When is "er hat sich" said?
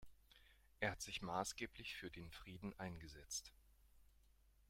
0.79-1.21